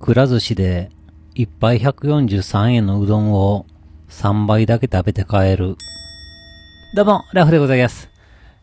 [0.00, 0.90] くら寿司で
[1.34, 3.66] 一杯143円のうどんを
[4.08, 5.76] 3杯だけ食べて帰る。
[6.94, 8.08] どうも、ラフでございます。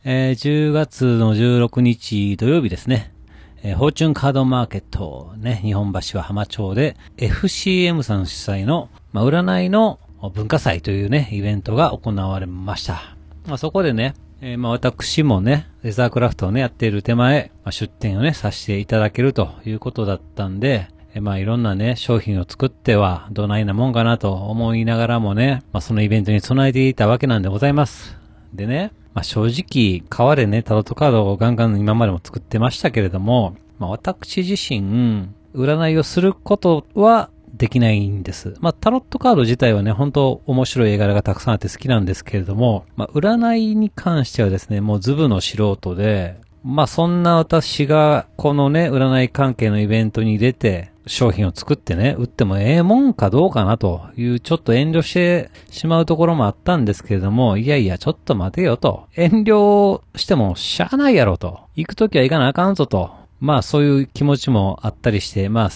[0.03, 3.13] えー10月の16日土曜日ですね。
[3.61, 9.99] えーフォーチュンカードマーケット、ね、日本橋は浜町で FCM さん主催の、まあ、占いの
[10.33, 13.15] 文化祭というね、イベントが行われました。
[13.45, 28.17] まあ、そこでね、えーまあ、私もね、レザークラフトをね、やっている手前、まあ、出店をね、させていただけるということだったんで、えまあ、いろんなね、商品を作っては、どないなもんかなと思いながらもね、まあ、そのイベントに備えていたわけなんでございます。
[28.53, 38.53] でね、まあ、正直、川でね、タロットカードをガンガン今までも作ってましたけれども、まあ、私自身、占いをすることはできないんです。
[38.59, 46.39] まあ、タロットカード自体はね、本当面白い絵柄がたくさんあって好きなんですけれども、まあ、占いに関してはですね、もうズブの素人で、
[46.69, 59.07] まあ、そんな私が、このね、占い関係のイベントに出て、商品を作ってね、売ってもええもんかどうかなという、ちょっと遠慮してしまうところもあったんですけれども、いやいや、ちょっと待てよと。
[59.15, 61.61] 遠慮してもしゃあないやろと。
[61.77, 63.11] 行くときは行かなあかんぞと。
[63.39, 65.69] まあ、そういう気持ちもあったりして、まあ、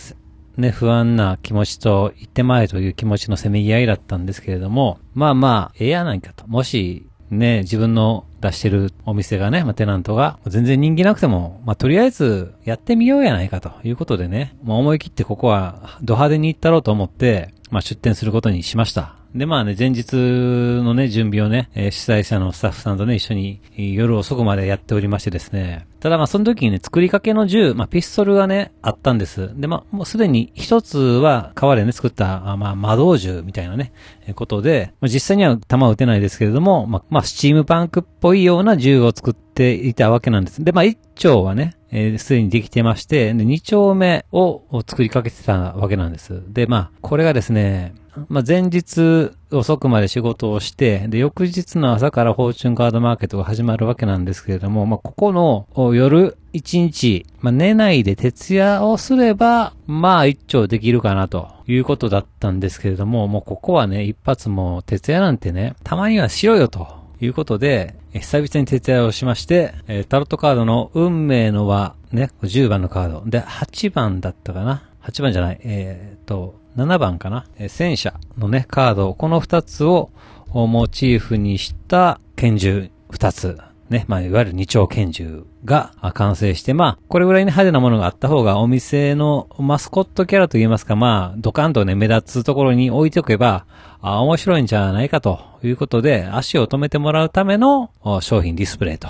[0.57, 6.45] ね、不安な気持ちと行ってまえという気持ちのせめぎ合いだったんですけれども、まあまあ、ええやないかと。
[6.47, 19.20] もし、ね、自分の出してるお店がね、まあ、テナントが全然人気なくても、まあ、とりあえずやってみようやないかということでね、まあ、思い切ってここはド派手に行ったろうと思って、まあ、出店することにしました。
[19.33, 25.87] で、まあね、前日のね、準備をね、えー主催者のスタッフさんとね、一緒に夜遅くまでやっておりましてですね。
[26.01, 29.51] ただまあ、その時にね、作りかけの銃、まあ、ピストルがね、あったんです。
[29.55, 33.93] で、まあ、もうすでに一つは川でね、作った、あまあ、魔導銃みたいなね、
[34.27, 40.61] えーことで、まあ、実際には弾を撃てないですけれども、まあ、まあ、スチームパンクっぽいような銃を作っていたわけなんです。
[40.61, 46.41] で、まあ、一丁はね、えーすでにできてまして、で、二丁目を作りかけてたわけなんです。
[46.47, 47.93] で、まあ、これがですね、
[48.27, 67.00] まあ、前日遅くまで仕事をして、で、翌日の朝からフォーチュンカードマーケットが始まるわけなんですけれども、まあ、ここの夜一日、まあ、寝ないで徹夜をすれば、まあ、一丁できるかなということだったんですけれども、もうここはね、一発も徹夜なんてね、たまにはしろよと。
[67.21, 73.23] いうことで、久々に徹夜をしまして、えタロットカードの運命の輪、ね、10番のカード。
[73.25, 80.09] で、8番だったかな ?8 番じゃない、えー、と、7番かな、え戦車のね、カード、この2つを
[80.53, 83.70] モチーフにした拳銃2つ。
[83.91, 93.65] ね、まあ、いわゆる二丁拳銃が完成して、まあ、これぐらいに派手なものがあった方がお店のマスコットキャラといいますか、まあ、ドカンとね、目立つところに置いておけば、
[93.99, 97.91] あ面白いんじゃないかということで、足を止めてもらうための
[98.21, 99.09] 商品ディスプレイと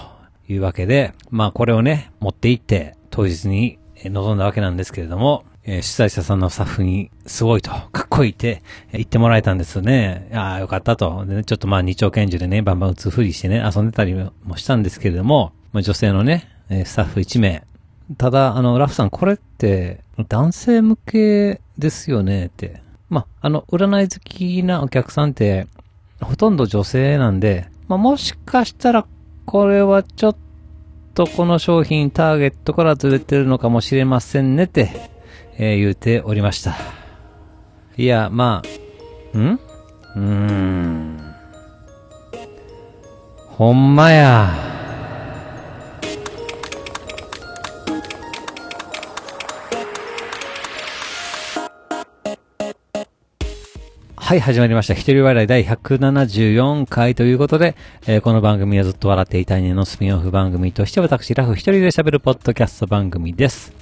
[0.49, 10.29] いうわけで、まあ、これをね、持って行って、当日に臨んだわけなんですけれども、えー主催者さんのスタッフに、すごいと、かっこいいって、え言ってもらえたんですよね。
[10.33, 11.25] ああ、よかったと。
[11.25, 17.63] でね、ちょっとまあ、二丁拳銃でね、バンバン撃つふりしてね、遊んでたりもしたんですけれども、まあ、女性のね、えースタッフ1名。
[18.17, 22.81] ただ、あの、ラフさん、これって、男性向けですよね、って。
[23.09, 25.67] まあ、あの、占い好きなお客さんって、
[26.21, 29.05] ほとんど女性なんで、まあ、もしかしたら、
[29.45, 30.35] これはちょっ
[31.13, 35.11] とこの商品ターゲットからずれてるのかもしれませんねって、
[35.57, 36.75] えー言うておりました。
[37.97, 38.61] いや、ま
[39.33, 39.59] あ、ん？
[40.15, 41.35] うーん。
[43.47, 44.49] ほんまや。
[54.15, 54.93] はい、始まりました。
[54.93, 57.75] 一人笑い第174回ということで、
[58.07, 63.80] えーこの番組はずっと笑っていたいねのスピンオフ番組として私、ラフ一人で喋るポッドキャスト番組です。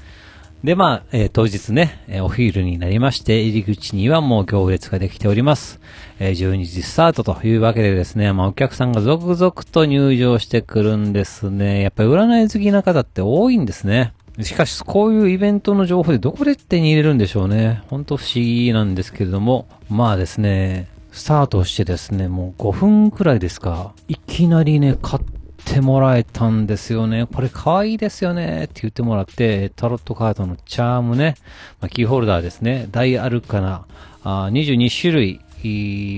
[0.64, 5.80] で、まあ、えー当日ね、えーお昼になりまして、入り口にはもう行列ができております。
[6.20, 11.81] えー12時スタートというわけでですね、まあお客さんが続々と入場してくるんですね。
[11.81, 14.14] やっぱり占い好きな方って多いんですね。
[14.42, 17.81] しかし、こういうイベントの情報でどこで手に入れるんでしょうね。
[17.88, 19.66] ほんと不思議なんですけれども。
[19.89, 23.94] まあですね、スタートしてですね、もう5分くらいですか。
[24.10, 25.19] いきなりね、買
[25.60, 27.28] ってもらえたんですよね。
[27.32, 31.36] これ可愛いですよねって言ってもらって、タロットカードのチャームね、
[31.82, 33.86] まあ、キーホルダーですね、大アルカナ、
[34.24, 35.42] あ22種類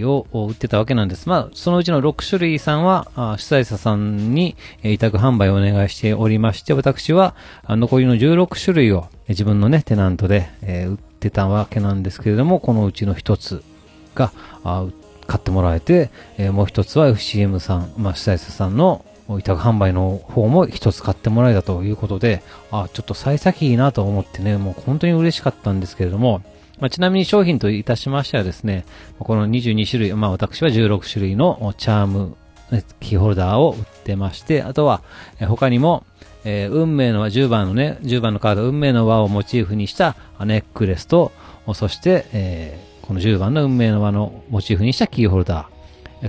[0.04, 1.28] を売ってたわけなんです。
[1.28, 3.08] まあ、そのうちの6種類さんは、
[3.38, 7.36] 主催者さんに委託販売をお願いしておりまして、私は
[7.68, 13.64] 残りの16種類を自分のね、テナントで、え売ってたわけなんですけれども、このうちの一つ
[14.16, 14.32] が、
[15.28, 19.06] 買ってもらえて、えもう一つは FCM さん、まあ、主催者さんの
[19.39, 26.42] 委託販売の方も一つ買ってもらえたということで、あ、ちょっと幸先いいなと思ってね、もう本当に嬉しかったんですけれども、
[26.80, 28.86] まあ、ちなみに商品といたしましてはですね、
[29.19, 32.36] この22種類、まあ私は16種類のチャーム、
[33.00, 35.04] キーホルダーを売ってまして、あとは、
[35.48, 36.04] 他にも、
[36.44, 41.31] えー、運命の輪、10番のね、10番のカード、運命の輪をモチーフにしたネックレスと、
[41.75, 45.70] そして、えー、この10番の運命の輪のモチーフにしたキーホルダー、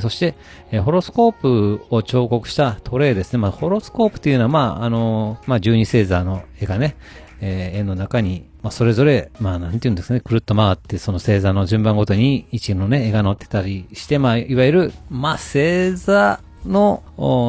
[0.01, 0.35] そして、
[0.71, 3.39] え、ホロスコープを彫刻したトレイですね。
[3.39, 6.97] まあ、ホロスコープというのは、まあ、あの、まあ、十二星座の絵がね、
[7.41, 17.03] えー、絵の中に、まあ、それぞれ、まあ、なんていうんですかね、くるっと回って、その星座の順番ごとに一のね、絵が載ってたりして、まあ、いわゆる、まあ、星座の、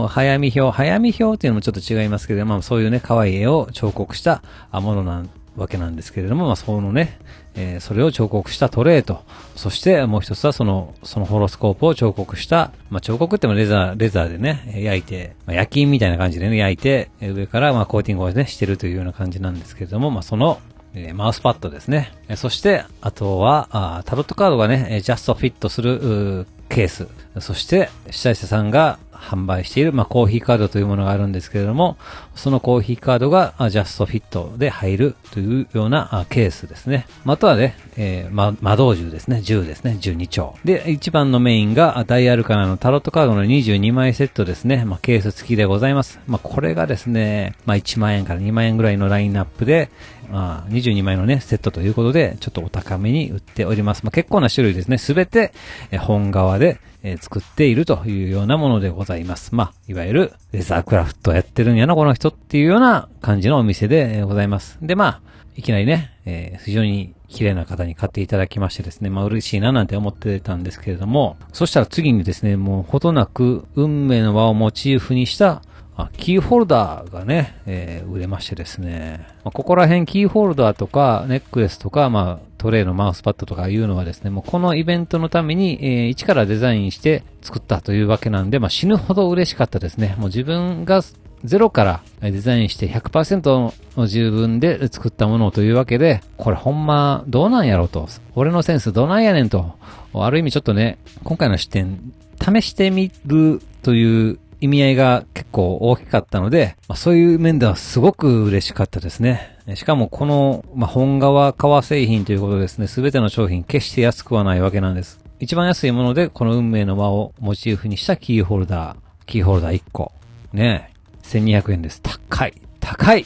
[0.09, 4.41] 早見表、早見表っていうのもちょっと違いますけど、まあ、そういうね、可愛い絵を彫刻した
[4.71, 5.25] ものな
[5.55, 7.19] わけなんですけれども、まあ、そのね、
[7.55, 9.23] えー、それを彫刻したトレイと、
[9.55, 20.59] そしてもう一つはその、そのホロスコープを彫刻した、まあ、彫刻ってもレザー、レザーでね、焼いて、まあ、焼きみたいな感じでね、焼いて、上からまあコーティングをね、してるというような感じなんですけれども、まあ、その、
[20.95, 22.13] えー、マウスパッドですね。
[22.27, 27.07] えー、そして、あとはあ、タロットカードがね、ジャストフィットする、ケース。
[27.39, 31.97] そして、主催者さんが販売している、まあ、コーヒーカードというものがあるんですけれども、
[32.35, 37.07] そのコーヒーカードがジャストフィットで入るというようなケースですね。
[37.23, 39.41] またはね、えー、ま、魔導銃ですね。
[39.41, 39.97] 銃ですね。
[39.99, 40.55] 12丁。
[40.65, 44.85] で、一番のメインがダイアルカナのタロットカードの22枚セットですね。
[44.85, 46.19] まあ、ケース付きでございます。
[46.27, 49.89] まあ、これがですね、まあ、1万円から2万円ぐらいのラインナップで、
[50.33, 54.03] あ、22枚のね、セットということで、ちょっとお高めに売っております。
[54.03, 54.97] まあ、結構な種類ですね。
[54.97, 55.53] すべて、
[55.91, 59.53] え本革で、え作っているというようなものでございます。
[59.53, 64.77] まあ、いわゆるレザークラフトやってるんやな、この人っていうような感じのお店でございます。
[64.81, 65.21] で、まあ、
[65.55, 75.61] いきなりね、えー、非常に綺麗な方に買っていただきましてですね、まあ嬉しいななんて思ってたんですけれども、そしたら次にですね、もうほどなく運命の輪をモチーフにした
[75.95, 90.15] あキーホルダーがね、えー、売れましてですね、まあ、ここら辺キーホルダーとかネックレスとか、まあトレイのマウスパッドとかいうのはですね、もうこのイベントのために、えー、一からデザインして作ったというわけなんで、まあ死ぬほど嬉しかったですね。
[90.17, 91.01] もう自分が
[91.43, 98.07] ゼロからデザインして100%の自分で作ったものというわけで、これほんまどうなんやろうと。
[98.35, 99.75] 俺のセンスどうないやねんと。
[100.13, 109.59] ある意味ちょっとね、今回の視点、試してみるという意味合いが結構大きかったので、まあ、そういう面ではすごく嬉しかったですね。
[109.75, 115.19] しかもこの、まあ、本革革製品ということですね、すべての商品決して安くはないわけなんです。
[115.41, 120.13] 一番安いものでこの運命の輪をモチーフにしたキーホルダー、キーホルダー1個。
[120.53, 122.01] ねえ1200円です。
[122.01, 123.25] 高い高い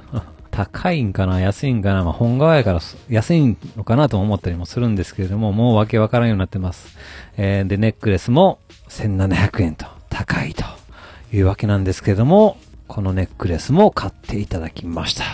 [0.50, 1.38] 高いんかな？
[1.38, 2.02] 安いんかな？
[2.02, 2.80] まあ、本革やから
[3.10, 6.96] 安いのかなと思ったりもするんですけれども、もうわけわからんようになってます。
[7.36, 8.58] えー、で、ネックレスも
[8.88, 9.97] 1700円と
[11.32, 15.24] いうわけなんですけれども、このネックレスも買っていただきました。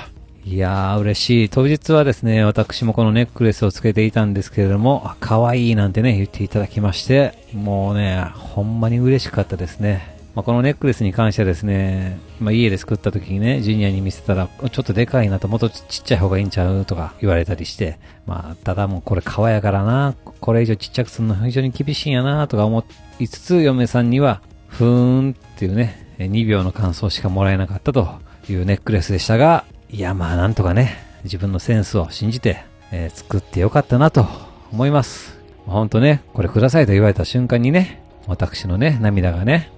[0.45, 1.49] いやー、嬉しい。
[1.49, 10.15] 当日はですね、私もこのネックレスをつけていたんですけれども、あ、可愛いなんてね、言っていただきまして、もうね、ほんまに嬉しかったですね。
[10.35, 22.85] まあ、このネックレスに関してはですね、まあ、家で作った時にね、ジュニアに見せたら、ちょっとでかいなと、もっとちっちゃい方がいいんちゃうとか言われたりして、まあ、ただもうこれ革やからな、これ以上ちっちゃくするの非常に厳しいんやな、とか思
[23.21, 28.09] いつつ、嫁さんには、ふーんっていうね、2秒の感想しかもらえなかったと
[28.49, 34.27] いうネックレスでしたが、いやまあなんとかね、自分のセンスを信じて、えー、作ってよかったなと
[34.73, 35.39] 思います。
[35.67, 39.71] ほんとね、これくださいと言われた瞬間にね、私のね、涙がね、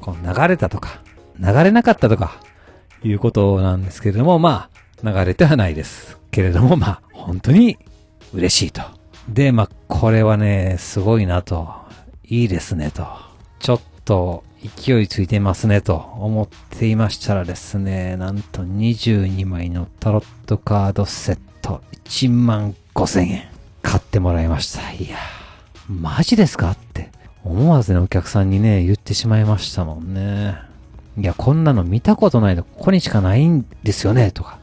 [0.00, 1.00] こう流れたとか、
[1.40, 2.40] 流れなかったとか、
[3.02, 4.68] いうことなんですけれども、ま
[5.02, 6.18] あ、流れてはないです。
[6.30, 7.78] けれども、まあ、本当に
[8.32, 8.82] 嬉しいと。
[9.28, 11.68] で、まあ、これはね、すごいなと、
[12.24, 13.06] いいですねと。
[13.58, 23.48] ちょっと勢いついてますねと思っていましたらですね、なんと22枚のタロットカードセット1万5000円
[23.82, 24.92] 買ってもらいました。
[24.92, 25.16] いや
[25.88, 27.10] マジですかって
[27.44, 30.56] 思わずね、お客さんにね、言ってしまいましたもんね。
[31.18, 34.58] いや、こんなの見たことないの、ここにしかないんですよね、とか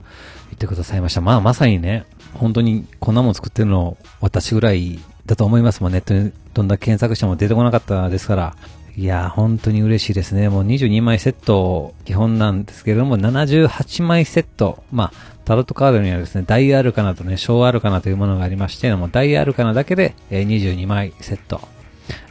[0.50, 1.22] 言ってくださいました。
[1.22, 8.56] まあ、まさにね、本当にこんなもん作ってるの私ぐらいだと思いますもん、ネットにどんな検索しても出てこなかったですから、
[8.98, 10.50] いや、本当に嬉しいですね。
[10.50, 14.84] もう22枚セット基本なんですけれども、78枚セット。
[14.92, 15.14] まあ、
[15.46, 21.62] タロットカードにはですね、大アルカナとね、小アルカナというものがありまして、もう大アルカナだけで22枚セット。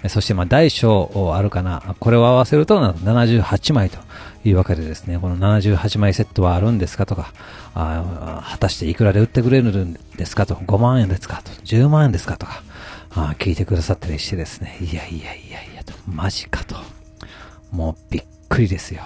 [0.09, 3.99] そしてまあ大小アルカナ、これを合わせると78枚と
[4.45, 7.33] いうわけでですね、この78枚セットはあるんですかとか、
[7.75, 12.62] あ果たしていくらで売ってくれるんですかと、5万円ですかと、10万円ですかとか、
[13.14, 16.77] あ聞いてくださったりしてですね、いやいやいやいや、マジかと。
[17.71, 19.03] もうびっくりですよ。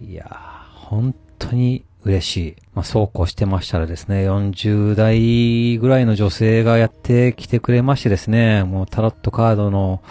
[0.00, 2.56] いやー、本当に嬉しい。
[2.74, 10.02] まあ、そうこうしてましたらですね、40代ぐらいの女性がやってきてくれましてですね、もうタロットカードの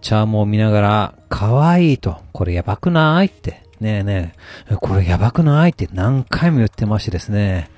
[0.00, 4.34] チャームを見ながら、可愛いと、これやばくないって、ねえね
[4.70, 7.70] え、これやばくないって何回も言ってましてですね、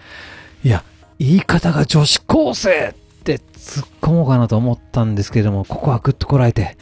[0.63, 0.85] いや、
[1.19, 2.95] 言い方が女子高生
[3.35, 6.79] って突っ込もうかなと思ったんですけども、ここはぐっとこらえて、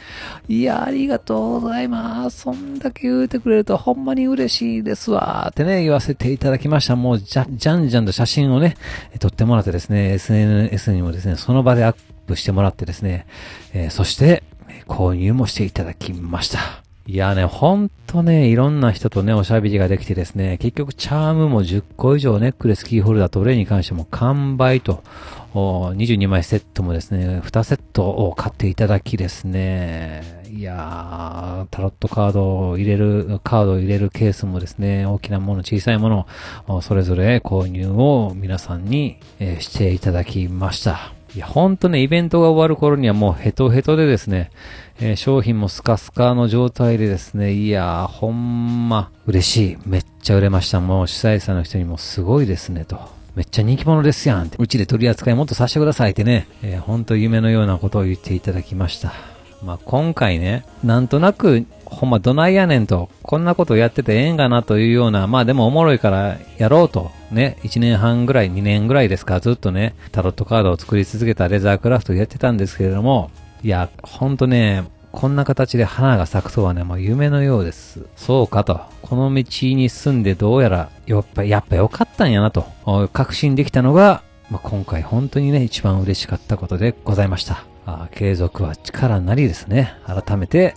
[0.47, 2.41] いや、ありがとうございます。
[2.41, 5.47] そんだけ言うてくれるとほんまに嬉しいですわ。
[5.51, 6.95] ってね、言わせていただきました。
[6.95, 8.77] もう、じゃ、じゃんじゃんと写真をね、
[9.19, 13.27] 撮ってもらってですね、SNS にもですね、その場でアップしてもらってですね、
[13.73, 14.43] えー、そして、
[14.87, 16.86] 購入もしていただきました。
[17.09, 25.01] いやね、ほんとね、いろんな人とね、おしゃべりができてですね、結局チャームも10個以上ネックレスキーホルダーと例に関しても完売と、
[25.53, 36.27] 22枚セットもですね、2セットを買っていただきですね、いやー、タロットカードを入れる、カードを入れるケースもですね、大きなもの、小さいも
[36.67, 39.15] の、それぞれ購入を皆さんに、
[39.59, 41.13] していただきました。
[41.35, 44.49] いや、ほんとね、イベントが終わる頃にはもうヘトヘトでですね、
[44.99, 49.77] えー、商品もスカスカの状態でですね、いやー、ほんま、嬉しい。
[49.85, 50.79] めっちゃ売れました。
[50.79, 52.99] もう主催者の人にもすごいですね、と。
[53.35, 54.57] めっちゃ人気者ですやんって。
[54.59, 59.13] うちで取り扱いもっとさせてくださいってね、えー、ほんと夢のようなことを言っていただきました。
[59.63, 73.29] まあ、今回ね、なんとなく、ほんまどないやねんと、こんなことやっててええんかなというような、まあでもおもろいからやろうと、ね、1年半ぐらい、2年ぐらいですか、ずっとね、タロットカードを作り続けたレザークラフトやってたんですけれども、
[73.63, 78.05] いや、ほんとね、こんな形で花が咲くとはね、もう夢のようです。
[78.15, 78.81] そうかと。
[79.01, 82.65] この道に住んでどうやら、やっぱ、やっぱ良かったんやなと、
[83.13, 84.21] 確信できたのが、
[84.51, 87.65] まあ、今回本当にね、一番嬉しかったことでございました。
[87.85, 89.93] あ継続は力なりですね。
[90.05, 90.75] 改めて、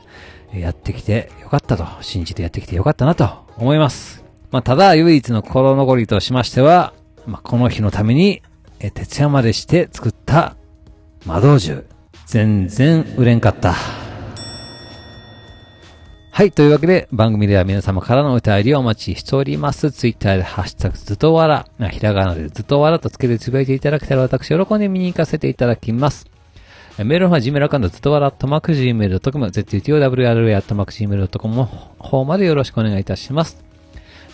[0.55, 4.25] やってきてよかったと、信じてやってきてよかったなと思います。
[4.51, 6.95] まあ、ただ唯一の心残りとしましては、
[7.27, 8.43] まあ、この日のために、
[8.81, 10.57] え、徹夜までして作った
[11.27, 11.85] 魔導銃。
[12.31, 13.75] 全然売れんかった。
[16.31, 16.53] はい。
[16.53, 19.91] というわけで、番組では皆様からのお便りをお待ちしております。
[19.91, 26.31] ツイッターでハッシュタグずっとわら、ひらがなでずっとわらとつけてつぶやいていただけたら私喜んで見に行かせていただきます。
[26.99, 31.65] メールの方は Gmail アカウントずっとわら、とまく Gmail.com、zutowra、とまく Gmail.com の
[31.99, 33.61] 方までよろしくお願いいたします。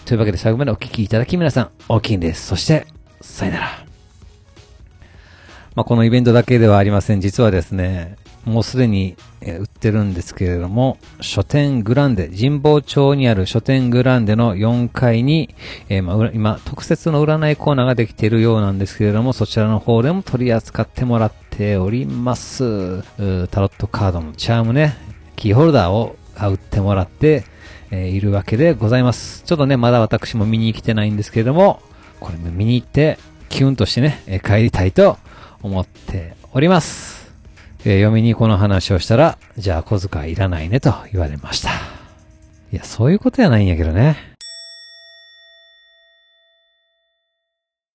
[0.05, 2.47] というわけで最後までお聞きいただき皆さん、大きいんです。
[2.47, 2.87] そして、
[3.23, 3.96] さよなら。
[5.77, 7.21] まあ、このイベントだけではありません。
[7.21, 8.17] 実はですね、
[8.47, 15.55] もうすでに、売ってるんですけれども、書店グランデ、神保町にある書店グランデの4階に、
[15.91, 23.03] えー、まあ、今、特設の占いコーナーができているようなんですけれども、そちらの方でも取り扱ってもらっております。
[23.51, 24.97] タロットカードのチャームね、
[25.37, 27.45] キーホルダーを売ってもらって、
[27.91, 29.43] えー、いるわけでございます。
[29.45, 31.83] ちょっとね、まだ私も見に来てないんですけれども、
[32.19, 33.19] これ見に行って、
[33.51, 35.19] キュンとしてね、え帰りたいと
[35.63, 37.33] 思っております。
[37.85, 41.71] えー、嫁にこの話をしたら、じゃあ小遣いいらないねと言われました。
[41.71, 44.36] いや、そういうことやないんやけどね。